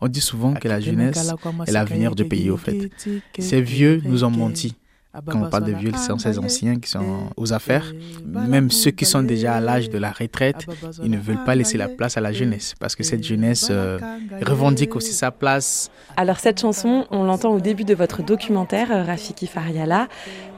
On 0.00 0.08
dit 0.08 0.20
souvent 0.20 0.54
que 0.54 0.68
la 0.68 0.80
jeunesse 0.80 1.32
est 1.66 1.72
l'avenir 1.72 2.14
du 2.14 2.24
pays, 2.26 2.50
au 2.50 2.56
fait. 2.56 2.90
Ces 3.38 3.60
vieux 3.62 4.00
nous 4.04 4.24
ont 4.24 4.30
menti. 4.30 4.74
Quand 5.26 5.42
on 5.42 5.50
parle 5.50 5.64
de 5.64 5.72
vieux, 5.72 5.92
ce 5.92 6.06
sont 6.06 6.18
ces 6.18 6.38
anciens 6.38 6.76
qui 6.76 6.90
sont 6.90 7.30
aux 7.36 7.52
affaires. 7.52 7.92
Même 8.24 8.70
ceux 8.70 8.90
qui 8.90 9.04
sont 9.04 9.22
déjà 9.22 9.54
à 9.54 9.60
l'âge 9.60 9.88
de 9.88 9.98
la 9.98 10.10
retraite, 10.10 10.66
ils 11.02 11.10
ne 11.10 11.18
veulent 11.18 11.44
pas 11.44 11.54
laisser 11.54 11.78
la 11.78 11.88
place 11.88 12.16
à 12.16 12.20
la 12.20 12.32
jeunesse 12.32 12.74
parce 12.78 12.94
que 12.94 13.02
cette 13.02 13.24
jeunesse 13.24 13.68
euh, 13.70 13.98
revendique 14.42 14.96
aussi 14.96 15.12
sa 15.12 15.30
place. 15.30 15.90
Alors 16.16 16.38
cette 16.38 16.60
chanson, 16.60 17.06
on 17.10 17.24
l'entend 17.24 17.52
au 17.52 17.60
début 17.60 17.84
de 17.84 17.94
votre 17.94 18.22
documentaire, 18.22 18.88
Rafiki 19.06 19.46
Fariala, 19.46 20.08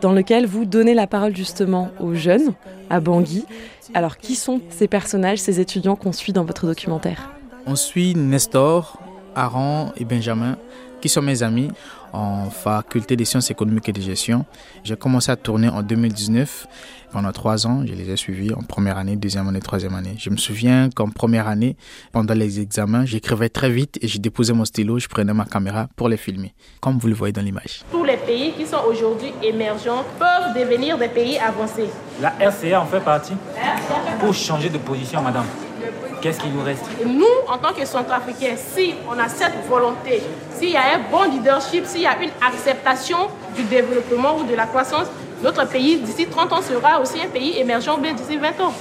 dans 0.00 0.12
lequel 0.12 0.46
vous 0.46 0.64
donnez 0.64 0.94
la 0.94 1.06
parole 1.06 1.36
justement 1.36 1.90
aux 2.00 2.14
jeunes, 2.14 2.54
à 2.90 3.00
Bangui. 3.00 3.44
Alors 3.94 4.16
qui 4.18 4.34
sont 4.34 4.60
ces 4.70 4.88
personnages, 4.88 5.38
ces 5.38 5.60
étudiants 5.60 5.96
qu'on 5.96 6.12
suit 6.12 6.32
dans 6.32 6.44
votre 6.44 6.66
documentaire? 6.66 7.30
On 7.66 7.76
suit 7.76 8.14
Nestor, 8.14 8.98
Aaron 9.38 9.92
et 9.96 10.04
Benjamin, 10.04 10.56
qui 11.00 11.08
sont 11.08 11.22
mes 11.22 11.42
amis 11.44 11.70
en 12.12 12.50
faculté 12.50 13.14
des 13.16 13.24
sciences 13.24 13.50
économiques 13.50 13.88
et 13.88 13.92
de 13.92 14.00
gestion. 14.00 14.44
J'ai 14.82 14.96
commencé 14.96 15.30
à 15.30 15.36
tourner 15.36 15.68
en 15.68 15.82
2019. 15.82 16.66
Pendant 17.12 17.32
trois 17.32 17.66
ans, 17.66 17.84
je 17.86 17.94
les 17.94 18.10
ai 18.10 18.16
suivis 18.16 18.52
en 18.52 18.62
première 18.62 18.98
année, 18.98 19.16
deuxième 19.16 19.48
année, 19.48 19.60
troisième 19.60 19.94
année. 19.94 20.16
Je 20.18 20.28
me 20.28 20.36
souviens 20.36 20.90
qu'en 20.94 21.08
première 21.08 21.48
année, 21.48 21.76
pendant 22.12 22.34
les 22.34 22.60
examens, 22.60 23.06
j'écrivais 23.06 23.48
très 23.48 23.70
vite 23.70 23.98
et 24.02 24.08
je 24.08 24.18
déposais 24.18 24.52
mon 24.52 24.64
stylo, 24.64 24.98
je 24.98 25.08
prenais 25.08 25.32
ma 25.32 25.44
caméra 25.44 25.88
pour 25.96 26.08
les 26.08 26.18
filmer, 26.18 26.52
comme 26.80 26.98
vous 26.98 27.08
le 27.08 27.14
voyez 27.14 27.32
dans 27.32 27.40
l'image. 27.40 27.82
Tous 27.90 28.04
les 28.04 28.18
pays 28.18 28.52
qui 28.52 28.66
sont 28.66 28.82
aujourd'hui 28.86 29.32
émergents 29.42 30.04
peuvent 30.18 30.54
devenir 30.54 30.98
des 30.98 31.08
pays 31.08 31.38
avancés. 31.38 31.88
La 32.20 32.30
RCA 32.30 32.82
en 32.82 32.86
fait 32.86 33.00
partie 33.00 33.34
pour 34.20 34.34
changer 34.34 34.68
de 34.68 34.78
position, 34.78 35.22
madame. 35.22 35.46
Qu'est-ce 36.20 36.40
qui 36.40 36.48
nous 36.48 36.62
reste? 36.62 36.84
Nous, 37.06 37.24
en 37.46 37.58
tant 37.58 37.72
que 37.72 37.86
Centrafricains, 37.86 38.56
si 38.56 38.94
on 39.08 39.18
a 39.18 39.28
cette 39.28 39.54
volonté, 39.68 40.20
s'il 40.52 40.70
y 40.70 40.76
a 40.76 40.96
un 40.96 41.10
bon 41.10 41.30
leadership, 41.30 41.86
s'il 41.86 42.02
y 42.02 42.06
a 42.06 42.20
une 42.20 42.30
acceptation 42.44 43.18
du 43.54 43.62
développement 43.64 44.36
ou 44.38 44.44
de 44.44 44.54
la 44.54 44.66
croissance, 44.66 45.06
notre 45.42 45.68
pays 45.68 45.98
d'ici 45.98 46.26
30 46.26 46.52
ans 46.52 46.62
sera 46.62 47.00
aussi 47.00 47.20
un 47.20 47.28
pays 47.28 47.58
émergent 47.58 47.98
d'ici 47.98 48.36
20 48.36 48.48
ans. 48.60 48.72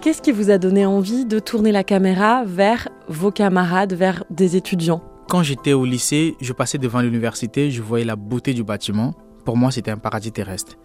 Qu'est-ce 0.00 0.20
qui 0.20 0.32
vous 0.32 0.50
a 0.50 0.58
donné 0.58 0.84
envie 0.84 1.24
de 1.24 1.38
tourner 1.38 1.70
la 1.70 1.84
caméra 1.84 2.42
vers 2.44 2.88
vos 3.06 3.30
camarades, 3.30 3.92
vers 3.92 4.24
des 4.30 4.56
étudiants? 4.56 5.00
Quand 5.28 5.44
j'étais 5.44 5.74
au 5.74 5.84
lycée, 5.84 6.36
je 6.40 6.52
passais 6.52 6.78
devant 6.78 7.00
l'université, 7.00 7.70
je 7.70 7.80
voyais 7.80 8.04
la 8.04 8.16
beauté 8.16 8.52
du 8.54 8.64
bâtiment. 8.64 9.14
Pour 9.44 9.56
moi, 9.56 9.70
c'était 9.70 9.92
un 9.92 9.98
paradis 9.98 10.32
terrestre. 10.32 10.76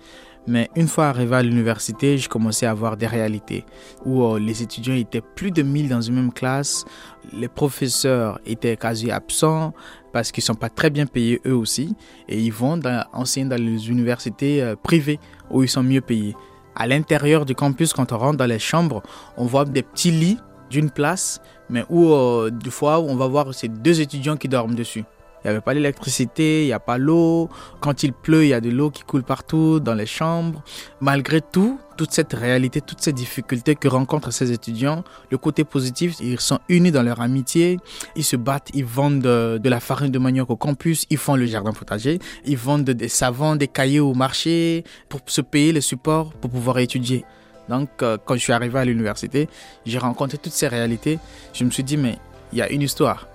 Mais 0.48 0.70
une 0.78 0.88
fois 0.88 1.08
arrivé 1.08 1.36
à 1.36 1.44
l'université, 1.44 2.17
je 2.17 2.30
commençais 2.30 2.66
à 2.66 2.73
voir 2.73 2.95
des 2.95 3.06
réalités 3.06 3.66
où 4.06 4.23
euh, 4.23 4.40
les 4.40 4.64
étudiants 4.64 4.95
étaient 4.95 5.22
plus 5.22 5.52
de 5.52 5.62
1000 5.62 5.89
dans 5.89 6.00
une 6.00 6.16
même 6.16 6.31
classe, 6.31 6.86
les 7.34 7.50
professeurs 7.50 8.39
étaient 8.45 8.78
quasi 8.78 9.12
absents 9.12 9.73
parce 10.14 10.31
qu'ils 10.31 10.44
ne 10.44 10.45
sont 10.45 10.56
pas 10.56 10.70
très 10.70 10.89
bien 10.89 11.06
payés 11.06 11.42
eux 11.45 11.56
aussi 11.56 11.94
et 12.30 12.39
ils 12.39 12.54
vont 12.54 12.80
enseigner 13.12 13.50
dans 13.50 13.62
les 13.62 13.89
universités 13.89 14.64
euh, 14.64 14.76
privées 14.81 15.20
où 15.52 15.64
ils 15.64 15.70
sont 15.70 15.84
mieux 15.84 16.02
payés. 16.02 16.36
À 16.76 16.88
l'intérieur 16.88 17.44
du 17.44 17.54
campus, 17.54 17.92
quand 17.92 18.14
on 18.14 18.17
rentre 18.17 18.38
dans 18.38 18.45
les 18.45 18.59
chambres, 18.59 19.04
on 19.36 19.45
voit 19.45 19.66
des 19.66 19.84
petits 19.84 20.11
lits 20.11 20.38
d'une 20.70 20.92
place, 20.92 21.42
mais 21.70 21.84
où 21.89 22.14
euh, 22.14 22.52
fois 22.70 23.02
on 23.02 23.16
va 23.16 23.28
voir 23.28 23.54
ces 23.54 23.67
deux 23.67 24.00
étudiants 24.00 24.38
qui 24.38 24.48
dorment 24.48 24.76
dessus. 24.76 25.04
Il 25.48 25.52
n'y 25.52 25.56
avait 25.56 25.64
pas 25.64 25.73
l'électricité, 25.73 26.64
il 26.64 26.66
n'y 26.66 26.73
a 26.73 26.80
pas 26.81 26.98
l'eau. 26.98 27.50
Quand 27.80 28.03
il 28.03 28.12
pleut, 28.12 28.44
il 28.44 28.50
y 28.50 28.53
a 28.53 28.59
de 28.59 28.70
l'eau 28.70 28.90
qui 28.90 29.03
coule 29.03 29.23
partout 29.23 29.80
dans 29.80 29.94
les 29.94 30.06
chambres. 30.06 30.62
Malgré 31.00 31.39
tout, 31.39 31.80
toute 31.95 32.12
cette 32.12 32.34
réalité, 32.34 32.81
toutes 32.81 33.00
ces 33.00 33.14
difficultés 33.14 33.76
que 33.76 33.88
rencontrent 33.88 34.34
ces 34.34 34.52
étudiants, 34.52 35.06
le 35.31 35.38
côté 35.38 35.64
positif, 35.64 36.16
ils 36.20 36.42
sont 36.42 36.59
unis 36.67 36.92
dans 36.92 37.02
leur 37.02 37.22
amitié, 37.22 37.80
ils 38.17 38.26
se 38.26 38.36
battent, 38.36 38.72
ils 38.73 38.84
vendent 38.84 39.22
de, 39.22 39.70
la 39.70 39.80
farine 39.80 40.12
de 40.12 40.20
manioc 40.20 40.50
au 40.50 40.58
campus, 40.58 41.06
ils 41.09 41.17
font 41.17 41.38
le 41.38 41.45
jardin 41.45 41.72
potager, 41.72 42.20
ils 42.44 42.58
vendent 42.58 42.89
des 42.89 43.08
savons, 43.08 43.55
des 43.55 43.70
cahiers 43.70 44.02
au 44.02 44.14
marché 44.14 44.83
pour 45.08 45.21
se 45.27 45.39
payer 45.39 45.71
le 45.71 45.80
support 45.80 46.33
pour 46.33 46.52
pouvoir 46.52 46.80
étudier. 46.80 47.23
Donc, 47.70 47.88
euh, 48.02 48.17
quand 48.26 48.36
je 48.36 48.42
suis 48.42 48.54
arrivé 48.54 48.80
à 48.80 48.83
l'université, 48.83 49.48
j'ai 49.86 49.98
rencontré 49.98 50.38
toutes 50.38 50.52
ces 50.52 50.67
réalités. 50.67 51.20
Je 51.54 51.64
me 51.64 51.70
suis 51.70 51.86
dit, 51.86 51.95
mais 51.95 52.17
il 52.52 52.60
y 52.60 52.61
a 52.61 52.70
une 52.70 52.82
histoire. 52.82 53.30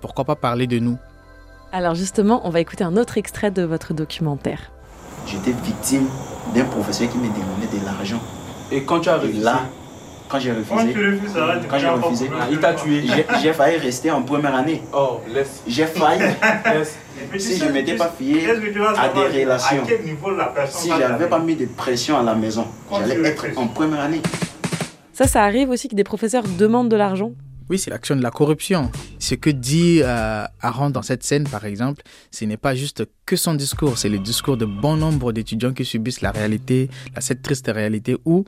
Pourquoi 0.00 0.24
pas 0.24 0.36
parler 0.36 0.68
de 0.68 0.78
nous? 0.78 0.96
Alors 1.72 1.94
justement, 1.94 2.40
on 2.44 2.50
va 2.50 2.60
écouter 2.60 2.84
un 2.84 2.96
autre 2.96 3.18
extrait 3.18 3.50
de 3.50 3.62
votre 3.62 3.94
documentaire. 3.94 4.70
J'étais 5.26 5.52
victime 5.64 6.06
d'un 6.54 6.64
professeur 6.64 7.10
qui 7.10 7.18
me 7.18 7.24
demandait 7.24 7.78
de 7.78 7.84
l'argent. 7.84 8.20
Et 8.70 8.82
quand 8.82 9.00
tu 9.00 9.08
as 9.08 9.16
refusé 9.16 9.42
Là, 9.42 9.60
quand 10.28 10.38
j'ai 10.40 10.52
refusé, 10.52 10.94
quand 11.68 11.78
j'ai 11.78 11.88
refusé, 11.88 12.30
il 12.50 12.58
t'a 12.58 12.74
tué. 12.74 13.04
J'ai 13.42 13.52
failli 13.52 13.76
rester 13.78 14.10
en 14.10 14.22
première 14.22 14.54
année. 14.54 14.82
Oh, 14.92 15.20
laisse. 15.32 15.62
J'ai 15.66 15.86
failli. 15.86 16.22
Si 17.38 17.56
je 17.56 17.64
ne 17.64 17.72
m'étais 17.72 17.96
pas 17.96 18.12
fié 18.16 18.46
à 18.50 19.08
des 19.08 19.40
relations, 19.42 19.82
si 20.68 20.90
je 20.90 20.98
n'avais 20.98 21.28
pas 21.28 21.38
mis 21.38 21.56
de 21.56 21.64
pression 21.64 22.18
à 22.18 22.22
la 22.22 22.34
maison, 22.34 22.66
j'allais 22.92 23.28
être 23.28 23.46
en 23.56 23.68
première 23.68 24.00
année. 24.00 24.20
Ça, 25.14 25.26
ça 25.26 25.42
arrive 25.42 25.70
aussi 25.70 25.88
que 25.88 25.94
des 25.94 26.04
professeurs 26.04 26.44
demandent 26.58 26.90
de 26.90 26.96
l'argent 26.96 27.32
oui, 27.68 27.78
c'est 27.78 27.90
l'action 27.90 28.14
de 28.14 28.22
la 28.22 28.30
corruption. 28.30 28.90
Ce 29.18 29.34
que 29.34 29.50
dit 29.50 30.00
euh, 30.02 30.44
Aaron 30.60 30.90
dans 30.90 31.02
cette 31.02 31.24
scène, 31.24 31.48
par 31.48 31.64
exemple, 31.64 32.02
ce 32.30 32.44
n'est 32.44 32.56
pas 32.56 32.74
juste 32.74 33.04
que 33.24 33.34
son 33.34 33.54
discours, 33.54 33.98
c'est 33.98 34.08
le 34.08 34.18
discours 34.18 34.56
de 34.56 34.64
bon 34.64 34.96
nombre 34.96 35.32
d'étudiants 35.32 35.72
qui 35.72 35.84
subissent 35.84 36.20
la 36.20 36.30
réalité, 36.30 36.88
cette 37.18 37.42
triste 37.42 37.70
réalité 37.72 38.16
où 38.24 38.44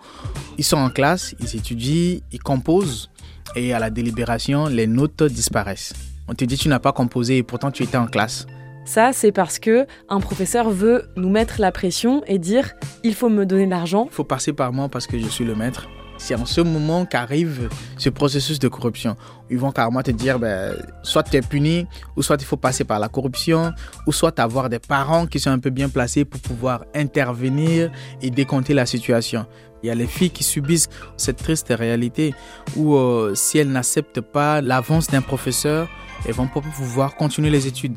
ils 0.56 0.64
sont 0.64 0.76
en 0.76 0.90
classe, 0.90 1.34
ils 1.40 1.56
étudient, 1.56 2.20
ils 2.30 2.42
composent, 2.42 3.10
et 3.56 3.72
à 3.72 3.78
la 3.78 3.90
délibération, 3.90 4.66
les 4.66 4.86
notes 4.86 5.24
disparaissent. 5.24 5.94
On 6.28 6.34
te 6.34 6.44
dit 6.44 6.56
tu 6.56 6.68
n'as 6.68 6.78
pas 6.78 6.92
composé 6.92 7.38
et 7.38 7.42
pourtant 7.42 7.70
tu 7.70 7.82
étais 7.82 7.96
en 7.96 8.06
classe. 8.06 8.46
Ça, 8.84 9.12
c'est 9.12 9.32
parce 9.32 9.58
que 9.58 9.86
un 10.08 10.20
professeur 10.20 10.70
veut 10.70 11.10
nous 11.16 11.28
mettre 11.28 11.60
la 11.60 11.72
pression 11.72 12.22
et 12.26 12.38
dire 12.38 12.72
il 13.04 13.14
faut 13.14 13.28
me 13.28 13.44
donner 13.44 13.66
de 13.66 13.70
l'argent. 13.70 14.06
Il 14.10 14.14
faut 14.14 14.24
passer 14.24 14.52
par 14.52 14.72
moi 14.72 14.88
parce 14.88 15.06
que 15.06 15.18
je 15.18 15.26
suis 15.26 15.44
le 15.44 15.54
maître. 15.54 15.88
C'est 16.18 16.34
en 16.34 16.44
ce 16.44 16.60
moment 16.60 17.06
qu'arrive 17.06 17.68
ce 17.96 18.10
processus 18.10 18.58
de 18.58 18.68
corruption. 18.68 19.16
Ils 19.50 19.58
vont 19.58 19.70
carrément 19.70 20.02
te 20.02 20.10
dire, 20.10 20.38
ben, 20.38 20.74
soit 21.02 21.22
tu 21.22 21.36
es 21.36 21.40
puni, 21.40 21.86
ou 22.16 22.22
soit 22.22 22.36
il 22.40 22.44
faut 22.44 22.56
passer 22.56 22.84
par 22.84 22.98
la 22.98 23.08
corruption, 23.08 23.72
ou 24.06 24.12
soit 24.12 24.38
avoir 24.40 24.68
des 24.68 24.80
parents 24.80 25.26
qui 25.26 25.38
sont 25.40 25.50
un 25.50 25.58
peu 25.58 25.70
bien 25.70 25.88
placés 25.88 26.24
pour 26.24 26.40
pouvoir 26.40 26.84
intervenir 26.94 27.90
et 28.20 28.30
décompter 28.30 28.74
la 28.74 28.84
situation. 28.84 29.46
Il 29.82 29.86
y 29.86 29.90
a 29.90 29.94
les 29.94 30.08
filles 30.08 30.30
qui 30.30 30.42
subissent 30.42 30.88
cette 31.16 31.36
triste 31.36 31.68
réalité 31.70 32.34
où 32.76 32.96
euh, 32.96 33.34
si 33.34 33.58
elles 33.58 33.70
n'acceptent 33.70 34.20
pas 34.20 34.60
l'avance 34.60 35.06
d'un 35.06 35.22
professeur, 35.22 35.88
elles 36.26 36.34
vont 36.34 36.48
pas 36.48 36.60
pouvoir 36.60 37.14
continuer 37.14 37.50
les 37.50 37.68
études. 37.68 37.96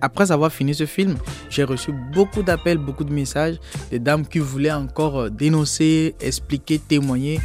Après 0.00 0.32
avoir 0.32 0.52
fini 0.52 0.74
ce 0.74 0.86
film, 0.86 1.16
j'ai 1.50 1.64
reçu 1.64 1.92
beaucoup 1.92 2.42
d'appels, 2.42 2.78
beaucoup 2.78 3.04
de 3.04 3.12
messages 3.12 3.56
des 3.90 3.98
dames 3.98 4.26
qui 4.26 4.38
voulaient 4.38 4.72
encore 4.72 5.18
euh, 5.18 5.28
dénoncer, 5.28 6.14
expliquer, 6.20 6.78
témoigner. 6.78 7.40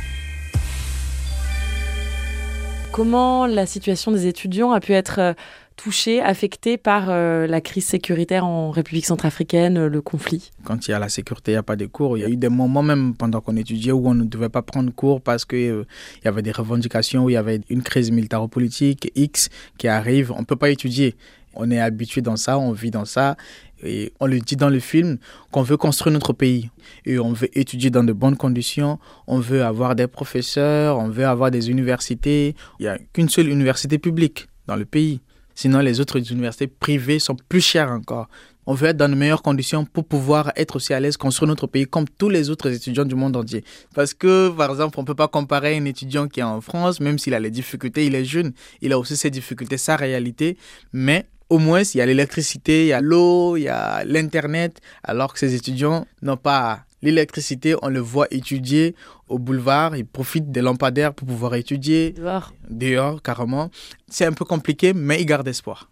Comment 2.94 3.46
la 3.46 3.66
situation 3.66 4.12
des 4.12 4.28
étudiants 4.28 4.72
a 4.72 4.80
pu 4.80 4.94
être 4.94 5.20
euh, 5.20 5.34
touchée, 5.76 6.22
affectée 6.22 6.78
par 6.78 7.10
euh, 7.10 7.46
la 7.46 7.60
crise 7.60 7.86
sécuritaire 7.86 8.46
en 8.46 8.72
République 8.72 9.06
centrafricaine, 9.06 9.88
le 9.88 10.02
conflit? 10.02 10.52
Quand 10.64 10.88
il 10.88 10.92
y 10.92 10.94
a 10.94 11.00
la 11.00 11.10
sécurité, 11.10 11.52
il 11.52 11.56
n'y 11.56 11.60
a 11.60 11.64
pas 11.64 11.76
de 11.76 11.88
cours. 11.88 12.18
Il 12.18 12.22
y 12.22 12.24
a 12.24 12.30
eu 12.30 12.38
des 12.38 12.48
moments 12.48 12.84
même 12.84 13.16
pendant 13.16 13.42
qu'on 13.42 13.58
étudiait 13.58 13.92
où 13.92 14.08
on 14.08 14.14
ne 14.14 14.24
devait 14.24 14.48
pas 14.48 14.62
prendre 14.62 14.94
cours 14.94 15.20
parce 15.20 15.44
qu'il 15.44 15.86
y 16.24 16.28
avait 16.28 16.42
des 16.42 16.54
revendications, 16.54 17.26
où 17.26 17.30
il 17.30 17.34
y 17.34 17.38
avait 17.38 17.60
une 17.70 17.84
crise 17.84 18.12
militaro-politique 18.12 19.12
X 19.16 19.50
qui 19.78 19.90
arrive. 19.90 20.32
On 20.32 20.40
ne 20.40 20.46
peut 20.46 20.56
pas 20.56 20.70
étudier. 20.70 21.16
On 21.56 21.72
est 21.72 21.80
habitué 21.80 22.22
dans 22.22 22.36
ça, 22.36 22.58
on 22.58 22.72
vit 22.72 22.92
dans 22.92 23.06
ça. 23.06 23.36
Et 23.84 24.14
on 24.20 24.26
le 24.26 24.40
dit 24.40 24.56
dans 24.56 24.70
le 24.70 24.80
film 24.80 25.18
qu'on 25.52 25.62
veut 25.62 25.78
construire 25.78 26.14
notre 26.14 26.34
pays. 26.34 26.70
Et 27.06 27.20
on 27.20 27.34
veut 27.34 27.50
étudier 27.58 27.90
dans 27.90 28.04
de 28.04 28.14
bonnes 28.14 28.38
conditions. 28.38 29.00
On 29.28 29.40
veut 29.40 29.64
avoir 29.64 29.96
des 29.96 30.08
professeurs, 30.08 30.98
on 30.98 31.10
veut 31.10 31.26
avoir 31.26 31.52
des 31.52 31.70
universités. 31.70 32.56
Il 32.80 32.84
n'y 32.84 32.88
a 32.88 32.98
qu'une 33.14 33.30
seule 33.30 33.50
université 33.50 33.98
publique 33.98 34.48
dans 34.68 34.76
le 34.76 34.86
pays. 34.86 35.22
Sinon, 35.54 35.80
les 35.80 36.02
autres 36.02 36.32
universités 36.32 36.68
privées 36.68 37.20
sont 37.20 37.38
plus 37.48 37.62
chères 37.62 37.90
encore. 37.90 38.28
On 38.68 38.74
veut 38.74 38.88
être 38.88 38.98
dans 38.98 39.10
de 39.10 39.16
meilleures 39.16 39.44
conditions 39.44 39.86
pour 39.86 40.06
pouvoir 40.06 40.52
être 40.56 40.78
aussi 40.78 40.94
à 40.94 41.00
l'aise 41.00 41.18
construire 41.18 41.48
notre 41.48 41.68
pays 41.68 41.86
comme 41.86 42.06
tous 42.10 42.30
les 42.30 42.50
autres 42.50 42.72
étudiants 42.72 43.06
du 43.06 43.16
monde 43.16 43.36
entier. 43.36 43.64
Parce 43.94 44.14
que, 44.14 44.50
par 44.50 44.72
exemple, 44.72 44.98
on 44.98 45.04
ne 45.04 45.08
peut 45.08 45.16
pas 45.16 45.28
comparer 45.28 45.78
un 45.78 45.86
étudiant 45.86 46.28
qui 46.28 46.40
est 46.40 46.44
en 46.44 46.62
France, 46.62 47.00
même 47.00 47.20
s'il 47.20 47.36
a 47.36 47.40
les 47.40 47.52
difficultés, 47.52 48.08
il 48.08 48.16
est 48.16 48.26
jeune, 48.26 48.54
il 48.82 48.92
a 48.92 48.98
aussi 48.98 49.16
ses 49.16 49.30
difficultés, 49.30 49.78
sa 49.78 49.96
réalité, 49.96 50.58
mais 50.94 51.28
au 51.50 51.58
moins, 51.60 51.82
il 51.82 51.98
y 51.98 52.02
a 52.02 52.06
l'électricité, 52.06 52.84
il 52.84 52.88
y 52.88 52.94
a 52.94 53.02
l'eau, 53.02 53.58
il 53.58 53.64
y 53.64 53.68
a 53.68 54.04
l'Internet, 54.04 54.82
alors 55.04 55.34
que 55.34 55.40
ces 55.40 55.54
étudiants 55.56 56.06
n'ont 56.22 56.38
pas 56.38 56.80
l'électricité. 57.02 57.76
On 57.82 57.90
le 57.90 58.00
voit 58.00 58.28
étudier 58.32 58.96
au 59.28 59.40
boulevard, 59.40 59.96
ils 59.96 60.06
profitent 60.06 60.52
des 60.52 60.62
lampadaires 60.62 61.14
pour 61.14 61.28
pouvoir 61.28 61.56
étudier. 61.56 62.12
Dehors. 62.12 62.54
Dehors, 62.70 63.22
carrément. 63.22 63.70
C'est 64.08 64.26
un 64.26 64.34
peu 64.34 64.46
compliqué, 64.46 64.94
mais 64.94 65.22
ils 65.22 65.26
gardent 65.26 65.48
espoir. 65.48 65.90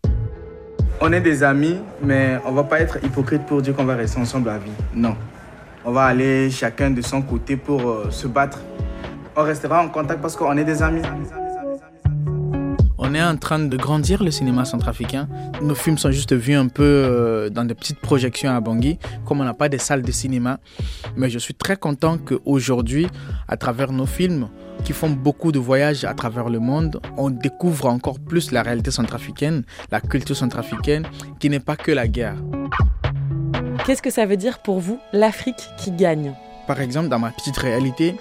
On 1.01 1.11
est 1.11 1.21
des 1.21 1.43
amis, 1.43 1.77
mais 2.01 2.39
on 2.45 2.51
va 2.51 2.63
pas 2.63 2.79
être 2.79 3.03
hypocrite 3.03 3.45
pour 3.45 3.61
dire 3.61 3.75
qu'on 3.75 3.85
va 3.85 3.95
rester 3.95 4.19
ensemble 4.19 4.49
à 4.49 4.57
vie. 4.57 4.71
Non. 4.93 5.15
On 5.85 5.91
va 5.91 6.05
aller 6.05 6.49
chacun 6.49 6.91
de 6.91 7.01
son 7.01 7.21
côté 7.21 7.57
pour 7.57 7.89
euh, 7.89 8.09
se 8.09 8.25
battre 8.27 8.59
on 9.35 9.43
restera 9.43 9.81
en 9.81 9.89
contact 9.89 10.21
parce 10.21 10.35
qu'on 10.35 10.55
est 10.57 10.63
des 10.63 10.81
amis. 10.81 11.01
On 13.13 13.15
est 13.15 13.21
en 13.21 13.37
train 13.37 13.59
de 13.59 13.77
grandir 13.77 14.23
le 14.23 14.31
cinéma 14.31 14.65
centrafricain. 14.65 15.27
Nos 15.61 15.75
films 15.75 15.99
sont 15.99 16.09
juste 16.09 16.33
vus 16.33 16.55
un 16.55 16.67
peu 16.67 16.83
euh, 16.83 17.49
dans 17.51 17.63
des 17.63 17.75
petites 17.75 17.99
projections 17.99 18.49
à 18.49 18.59
Bangui, 18.59 18.97
comme 19.23 19.39
on 19.39 19.43
n'a 19.43 19.53
pas 19.53 19.69
de 19.69 19.77
salles 19.77 20.01
de 20.01 20.11
cinéma. 20.11 20.59
Mais 21.15 21.29
je 21.29 21.37
suis 21.37 21.53
très 21.53 21.75
content 21.75 22.17
qu'aujourd'hui, 22.17 23.05
à 23.47 23.55
travers 23.55 23.91
nos 23.91 24.07
films, 24.07 24.49
qui 24.83 24.93
font 24.93 25.11
beaucoup 25.11 25.51
de 25.51 25.59
voyages 25.59 26.05
à 26.05 26.15
travers 26.15 26.49
le 26.49 26.57
monde, 26.57 26.99
on 27.15 27.29
découvre 27.29 27.85
encore 27.85 28.19
plus 28.19 28.51
la 28.51 28.63
réalité 28.63 28.89
centrafricaine, 28.89 29.61
la 29.91 30.01
culture 30.01 30.35
centrafricaine, 30.35 31.05
qui 31.39 31.51
n'est 31.51 31.59
pas 31.59 31.75
que 31.75 31.91
la 31.91 32.07
guerre. 32.07 32.37
Qu'est-ce 33.85 34.01
que 34.01 34.09
ça 34.09 34.25
veut 34.25 34.37
dire 34.37 34.57
pour 34.57 34.79
vous, 34.79 34.97
l'Afrique 35.11 35.69
qui 35.77 35.91
gagne? 35.91 36.33
Par 36.65 36.81
exemple, 36.81 37.09
dans 37.09 37.19
ma 37.19 37.29
petite 37.29 37.57
réalité, 37.57 38.15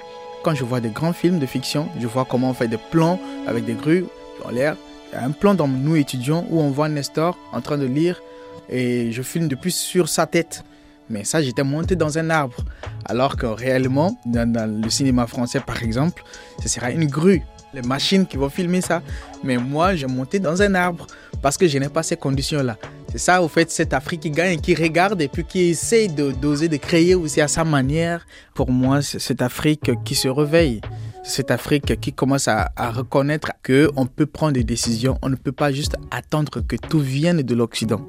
quand 0.45 0.55
je 0.55 0.65
vois 0.65 0.81
des 0.81 0.91
grands 0.91 1.15
films 1.15 1.39
de 1.39 1.47
fiction, 1.47 1.89
je 1.99 2.07
vois 2.07 2.27
comment 2.27 2.51
on 2.51 2.55
fait 2.55 2.69
des 2.69 2.81
plans 2.91 3.19
avec 3.47 3.65
des 3.65 3.73
grues 3.73 4.05
l'air. 4.51 4.77
Il 5.13 5.17
y 5.17 5.19
a 5.19 5.25
un 5.25 5.31
plan 5.31 5.55
dans 5.55 5.69
Nous 5.69 5.97
étudiants 5.97 6.47
où 6.51 6.61
on 6.61 6.71
voit 6.71 6.89
Nestor 6.89 7.39
en 7.53 7.61
train 7.61 7.79
de 7.79 7.87
lire 7.87 8.21
et 8.69 9.13
je 9.13 9.23
filme 9.23 9.49
depuis 9.49 9.71
sur 9.71 10.09
sa 10.09 10.27
tête. 10.27 10.65
Mais 11.11 11.25
ça, 11.25 11.43
j'étais 11.43 11.63
monté 11.65 11.97
dans 11.97 12.19
un 12.19 12.31
arbre. 12.31 12.57
Alors 13.05 13.37
que 13.37 13.47
réellement, 13.47 14.19
dans, 14.25 14.81
le 14.83 14.89
cinéma 14.89 15.27
français 15.27 15.61
par 15.61 15.83
exemple, 15.83 16.25
ce 16.63 16.69
sera 16.69 16.91
une 16.91 17.07
grue. 17.07 17.43
Les 17.75 17.83
machines 17.83 18.27
qui 18.27 18.37
vont 18.37 18.49
filmer 18.49 18.81
ça. 18.81 19.03
Mais 19.45 19.57
moi, 19.57 19.95
j'ai 19.95 20.07
monté 20.07 20.39
dans 20.39 20.63
un 20.63 20.75
arbre 20.75 21.07
parce 21.43 21.57
que 21.57 21.67
je 21.67 21.79
n'ai 21.79 21.89
pas 21.89 22.03
ces 22.03 22.17
conditions-là. 22.17 22.77
C'est 23.11 23.19
ça, 23.19 23.43
au 23.43 23.49
fait, 23.49 23.71
cette 23.71 23.93
Afrique 23.93 24.21
qui 24.21 24.31
gagne, 24.31 24.59
qui 24.59 24.75
regarde 24.75 25.21
et 25.21 25.29
puis 25.29 25.45
qui 25.45 25.71
essaye 25.71 26.09
d'oser 26.09 26.69
de, 26.69 26.77
de 26.77 26.81
créer 26.81 27.15
aussi 27.15 27.43
à 27.43 27.49
sa 27.49 27.65
manière. 27.65 28.27
Pour 28.55 28.71
moi, 28.71 29.03
c'est 29.03 29.19
cette 29.19 29.43
Afrique 29.43 29.91
qui 30.05 30.15
se 30.15 30.29
réveille 30.29 30.81
cette 31.23 31.51
Afrique 31.51 32.01
qui 32.01 32.13
commence 32.13 32.49
à, 32.49 32.73
reconnaître 32.77 33.53
qu'on 33.65 34.07
peut 34.07 34.27
prendre 34.27 34.53
des 34.53 34.65
décisions. 34.65 35.19
On 35.23 35.29
ne 35.29 35.37
peut 35.37 35.53
pas 35.53 35.73
juste 35.73 35.97
attendre 36.11 36.61
que 36.61 36.77
tout 36.77 37.01
vienne 37.01 37.43
de 37.43 37.55
l'Occident. 37.55 38.07